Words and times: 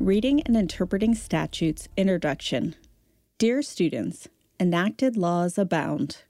Reading 0.00 0.40
and 0.44 0.56
Interpreting 0.56 1.14
Statutes 1.14 1.86
Introduction. 1.94 2.74
Dear 3.36 3.60
students, 3.60 4.28
enacted 4.58 5.14
laws 5.14 5.58
abound. 5.58 6.22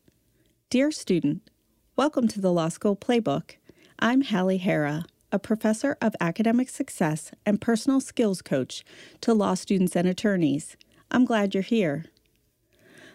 Dear 0.70 0.90
student, 0.90 1.48
welcome 1.94 2.26
to 2.26 2.40
the 2.40 2.50
Law 2.50 2.68
School 2.68 2.96
Playbook. 2.96 3.52
I'm 4.00 4.22
Hallie 4.22 4.56
Hara, 4.56 5.04
a 5.30 5.38
professor 5.38 5.96
of 6.02 6.16
academic 6.20 6.68
success 6.68 7.30
and 7.46 7.60
personal 7.60 8.00
skills 8.00 8.42
coach 8.42 8.84
to 9.20 9.32
law 9.32 9.54
students 9.54 9.94
and 9.94 10.08
attorneys. 10.08 10.76
I'm 11.12 11.24
glad 11.24 11.54
you're 11.54 11.62
here. 11.62 12.06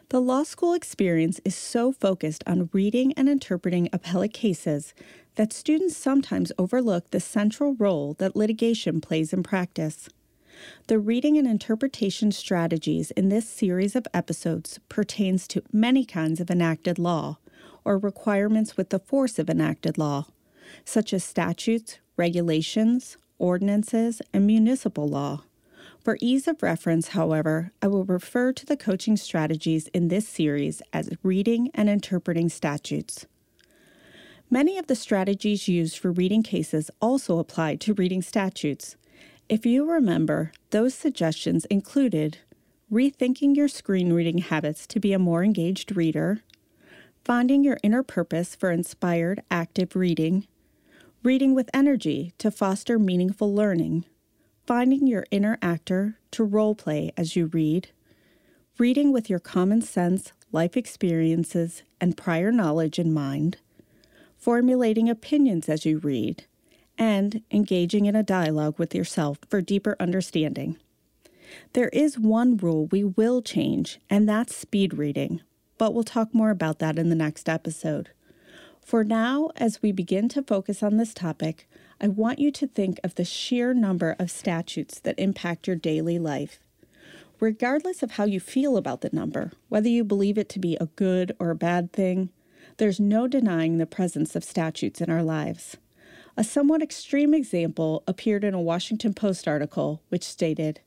The 0.07 0.21
law 0.21 0.43
school 0.43 0.73
experience 0.73 1.41
is 1.43 1.53
so 1.53 1.91
focused 1.91 2.45
on 2.47 2.69
reading 2.71 3.11
and 3.17 3.27
interpreting 3.27 3.89
appellate 3.91 4.33
cases 4.33 4.93
that 5.35 5.51
students 5.51 5.97
sometimes 5.97 6.53
overlook 6.57 7.11
the 7.11 7.19
central 7.19 7.75
role 7.75 8.13
that 8.19 8.37
legislation 8.37 9.01
plays 9.01 9.33
in 9.33 9.43
practice. 9.43 10.07
The 10.87 10.99
reading 10.99 11.37
and 11.37 11.47
interpretation 11.47 12.31
strategies 12.31 13.11
in 13.11 13.29
this 13.29 13.47
series 13.47 13.95
of 13.95 14.07
episodes 14.13 14.79
pertains 14.89 15.47
to 15.49 15.63
many 15.71 16.05
kinds 16.05 16.39
of 16.39 16.49
enacted 16.49 16.99
law 16.99 17.37
or 17.83 17.97
requirements 17.97 18.77
with 18.77 18.89
the 18.89 18.99
force 18.99 19.39
of 19.39 19.49
enacted 19.49 19.97
law, 19.97 20.27
such 20.83 21.13
as 21.13 21.23
statutes, 21.23 21.99
regulations, 22.17 23.17
ordinances, 23.37 24.21
and 24.33 24.47
municipal 24.47 25.07
law. 25.07 25.43
For 25.99 26.17
ease 26.21 26.47
of 26.47 26.61
reference, 26.61 27.09
however, 27.09 27.71
I 27.81 27.87
will 27.87 28.05
refer 28.05 28.53
to 28.53 28.65
the 28.65 28.77
coaching 28.77 29.17
strategies 29.17 29.87
in 29.87 30.07
this 30.09 30.27
series 30.27 30.81
as 30.93 31.09
reading 31.23 31.71
and 31.73 31.89
interpreting 31.89 32.49
statutes. 32.49 33.25
Many 34.49 34.77
of 34.77 34.85
the 34.85 34.95
strategies 34.95 35.67
used 35.67 35.97
for 35.97 36.11
reading 36.11 36.43
cases 36.43 36.91
also 37.01 37.39
apply 37.39 37.77
to 37.77 37.95
reading 37.95 38.21
statutes. 38.21 38.95
If 39.47 39.63
you 39.63 39.85
remember, 39.85 40.51
those 40.71 40.95
suggestions 40.95 41.65
included 41.65 42.39
rethinking 42.91 43.55
your 43.55 43.67
screen 43.67 44.11
reading 44.11 44.39
habits 44.39 44.87
to 44.87 44.99
be 44.99 45.13
a 45.13 45.19
more 45.19 45.43
engaged 45.43 45.95
reader, 45.95 46.41
finding 47.23 47.63
your 47.63 47.77
inner 47.83 48.01
purpose 48.01 48.55
for 48.55 48.71
inspired, 48.71 49.43
active 49.51 49.95
reading, 49.95 50.47
reading 51.21 51.53
with 51.53 51.69
energy 51.75 52.33
to 52.39 52.49
foster 52.49 52.97
meaningful 52.97 53.53
learning, 53.53 54.05
finding 54.65 55.05
your 55.05 55.25
inner 55.29 55.59
actor 55.61 56.17
to 56.31 56.43
role 56.43 56.73
play 56.73 57.11
as 57.15 57.35
you 57.35 57.45
read, 57.45 57.89
reading 58.79 59.11
with 59.11 59.29
your 59.29 59.39
common 59.39 59.79
sense, 59.79 60.31
life 60.51 60.75
experiences, 60.75 61.83
and 62.01 62.17
prior 62.17 62.51
knowledge 62.51 62.97
in 62.97 63.13
mind, 63.13 63.57
formulating 64.37 65.07
opinions 65.07 65.69
as 65.69 65.85
you 65.85 65.99
read, 65.99 66.45
and 66.97 67.41
engaging 67.51 68.05
in 68.05 68.15
a 68.15 68.23
dialogue 68.23 68.79
with 68.79 68.95
yourself 68.95 69.39
for 69.49 69.61
deeper 69.61 69.95
understanding. 69.99 70.77
There 71.73 71.89
is 71.89 72.17
one 72.17 72.57
rule 72.57 72.87
we 72.87 73.03
will 73.03 73.41
change, 73.41 73.99
and 74.09 74.27
that's 74.27 74.55
speed 74.55 74.95
reading, 74.95 75.41
but 75.77 75.93
we'll 75.93 76.03
talk 76.03 76.33
more 76.33 76.49
about 76.49 76.79
that 76.79 76.97
in 76.97 77.09
the 77.09 77.15
next 77.15 77.47
episode. 77.47 78.09
For 78.83 79.03
now, 79.03 79.49
as 79.55 79.81
we 79.81 79.91
begin 79.91 80.29
to 80.29 80.43
focus 80.43 80.83
on 80.83 80.97
this 80.97 81.13
topic, 81.13 81.67
I 81.99 82.07
want 82.07 82.39
you 82.39 82.51
to 82.51 82.67
think 82.67 82.99
of 83.03 83.15
the 83.15 83.25
sheer 83.25 83.73
number 83.73 84.15
of 84.19 84.29
statutes 84.29 84.99
that 84.99 85.17
impact 85.17 85.67
your 85.67 85.75
daily 85.75 86.19
life. 86.19 86.59
Regardless 87.39 88.03
of 88.03 88.11
how 88.11 88.25
you 88.25 88.39
feel 88.39 88.77
about 88.77 89.01
the 89.01 89.09
number, 89.11 89.51
whether 89.69 89.89
you 89.89 90.03
believe 90.03 90.37
it 90.37 90.49
to 90.49 90.59
be 90.59 90.77
a 90.77 90.87
good 90.95 91.35
or 91.39 91.49
a 91.49 91.55
bad 91.55 91.91
thing, 91.91 92.29
there's 92.77 92.99
no 92.99 93.27
denying 93.27 93.77
the 93.77 93.85
presence 93.85 94.35
of 94.35 94.43
statutes 94.43 95.01
in 95.01 95.09
our 95.09 95.23
lives. 95.23 95.77
A 96.37 96.43
somewhat 96.43 96.81
extreme 96.81 97.33
example 97.33 98.03
appeared 98.07 98.43
in 98.43 98.53
a 98.53 98.61
Washington 98.61 99.13
Post 99.13 99.47
article 99.47 100.01
which 100.09 100.25
stated 100.25 100.81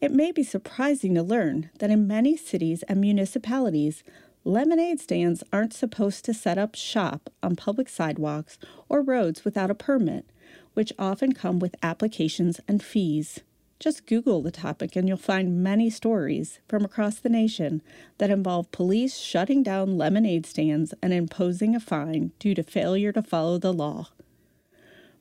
It 0.00 0.12
may 0.12 0.30
be 0.30 0.44
surprising 0.44 1.12
to 1.16 1.24
learn 1.24 1.70
that 1.80 1.90
in 1.90 2.06
many 2.06 2.36
cities 2.36 2.84
and 2.84 3.00
municipalities, 3.00 4.04
lemonade 4.44 5.00
stands 5.00 5.42
aren't 5.52 5.74
supposed 5.74 6.24
to 6.26 6.34
set 6.34 6.56
up 6.56 6.76
shop 6.76 7.30
on 7.42 7.56
public 7.56 7.88
sidewalks 7.88 8.58
or 8.88 9.02
roads 9.02 9.44
without 9.44 9.72
a 9.72 9.74
permit, 9.74 10.24
which 10.74 10.92
often 11.00 11.32
come 11.32 11.58
with 11.58 11.74
applications 11.82 12.60
and 12.68 12.80
fees. 12.80 13.40
Just 13.80 14.06
Google 14.06 14.40
the 14.40 14.52
topic 14.52 14.94
and 14.94 15.08
you'll 15.08 15.16
find 15.16 15.64
many 15.64 15.90
stories 15.90 16.60
from 16.68 16.84
across 16.84 17.18
the 17.18 17.28
nation 17.28 17.82
that 18.18 18.30
involve 18.30 18.70
police 18.70 19.18
shutting 19.18 19.64
down 19.64 19.98
lemonade 19.98 20.46
stands 20.46 20.94
and 21.02 21.12
imposing 21.12 21.74
a 21.74 21.80
fine 21.80 22.30
due 22.38 22.54
to 22.54 22.62
failure 22.62 23.10
to 23.10 23.20
follow 23.20 23.58
the 23.58 23.72
law. 23.72 24.10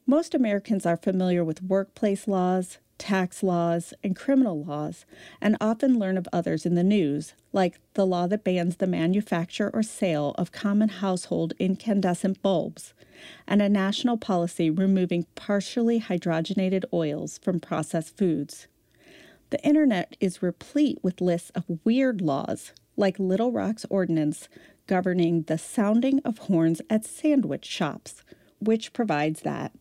Most 0.08 0.36
Americans 0.36 0.86
are 0.86 0.98
familiar 0.98 1.44
with 1.44 1.64
workplace 1.64 2.28
laws, 2.28 2.78
tax 3.00 3.42
laws, 3.42 3.92
and 4.04 4.16
criminal 4.16 4.64
laws, 4.64 5.04
and 5.42 5.58
often 5.60 5.98
learn 5.98 6.16
of 6.16 6.28
others 6.32 6.64
in 6.64 6.76
the 6.76 6.84
news, 6.84 7.34
like 7.52 7.80
the 7.96 8.06
law 8.06 8.28
that 8.28 8.44
bans 8.44 8.76
the 8.76 8.86
manufacture 8.86 9.72
or 9.74 9.82
sale 9.82 10.36
of 10.38 10.52
common 10.52 10.90
household 10.90 11.54
incandescent 11.58 12.40
bulbs, 12.44 12.94
and 13.48 13.64
a 13.64 13.68
national 13.68 14.16
policy 14.16 14.70
removing 14.70 15.26
partially 15.34 16.00
hydrogenated 16.00 16.86
oils 16.94 17.40
from 17.40 17.60
processed 17.60 18.16
foods. 18.16 18.68
The 19.50 19.64
internet 19.66 20.16
is 20.20 20.44
replete 20.44 21.00
with 21.02 21.20
lists 21.20 21.50
of 21.56 21.80
weird 21.84 22.22
laws, 22.22 22.74
like 22.96 23.18
Little 23.18 23.52
Rock's 23.52 23.86
ordinance 23.90 24.50
governing 24.86 25.42
the 25.44 25.58
sounding 25.58 26.20
of 26.20 26.38
horns 26.38 26.80
at 26.92 27.06
sandwich 27.06 27.66
shops, 27.66 28.22
which 28.60 28.94
provides 28.94 29.42
that 29.42 29.72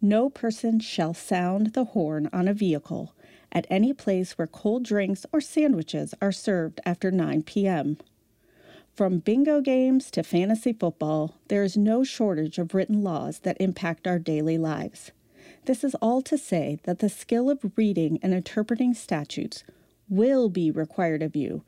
no 0.00 0.30
person 0.30 0.80
shall 0.80 1.14
sound 1.14 1.72
the 1.72 1.84
horn 1.84 2.28
on 2.32 2.48
a 2.48 2.54
vehicle 2.54 3.14
at 3.52 3.66
any 3.68 3.92
place 3.92 4.38
where 4.38 4.46
cold 4.46 4.84
drinks 4.84 5.26
or 5.32 5.40
sandwiches 5.40 6.14
are 6.22 6.32
served 6.32 6.80
after 6.86 7.10
9 7.10 7.42
p.m. 7.42 7.98
From 8.94 9.18
bingo 9.18 9.60
games 9.60 10.10
to 10.12 10.22
fantasy 10.22 10.72
football, 10.72 11.36
there 11.48 11.64
is 11.64 11.76
no 11.76 12.04
shortage 12.04 12.58
of 12.58 12.74
written 12.74 13.02
laws 13.02 13.40
that 13.40 13.56
impact 13.60 14.06
our 14.06 14.18
daily 14.18 14.58
lives. 14.58 15.10
This 15.66 15.84
is 15.84 15.94
all 15.96 16.22
to 16.22 16.38
say 16.38 16.78
that 16.84 16.98
the 17.00 17.08
skill 17.08 17.50
of 17.50 17.72
reading 17.76 18.18
and 18.22 18.32
interpreting 18.32 18.94
statutes 18.94 19.64
will 20.08 20.48
be 20.48 20.70
required 20.70 21.22
of 21.22 21.36
you, 21.36 21.62